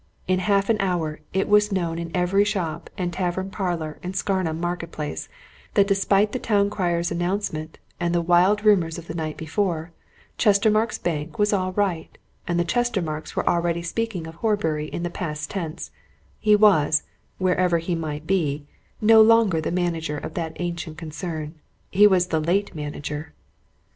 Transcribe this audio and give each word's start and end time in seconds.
In 0.27 0.39
half 0.39 0.67
an 0.71 0.77
hour 0.79 1.19
it 1.31 1.47
was 1.47 1.71
known 1.71 1.99
in 1.99 2.09
every 2.15 2.43
shop 2.43 2.89
and 2.97 3.13
tavern 3.13 3.51
parlour 3.51 3.99
in 4.01 4.15
Scarnham 4.15 4.59
Market 4.59 4.91
Place 4.91 5.29
that 5.75 5.85
despite 5.85 6.31
the 6.31 6.39
town 6.39 6.71
crier's 6.71 7.11
announcement, 7.11 7.77
and 7.99 8.11
the 8.15 8.19
wild 8.19 8.65
rumours 8.65 8.97
of 8.97 9.05
the 9.05 9.13
night 9.13 9.37
before, 9.37 9.91
Chestermarke's 10.39 10.97
Bank 10.97 11.37
was 11.37 11.53
all 11.53 11.71
right, 11.73 12.17
and 12.47 12.59
Chestermarkes 12.67 13.35
were 13.35 13.47
already 13.47 13.83
speaking 13.83 14.25
of 14.25 14.33
Horbury 14.33 14.87
in 14.87 15.03
the 15.03 15.11
past 15.11 15.51
tense 15.51 15.91
he 16.39 16.55
was 16.55 17.03
(wherever 17.37 17.77
he 17.77 17.93
might 17.93 18.25
be) 18.25 18.65
no 19.01 19.21
longer 19.21 19.61
the 19.61 19.69
manager 19.71 20.17
of 20.17 20.33
that 20.33 20.57
ancient 20.59 20.97
concern; 20.97 21.53
he 21.91 22.07
was 22.07 22.29
the 22.29 22.39
late 22.41 22.73
manager. 22.73 23.33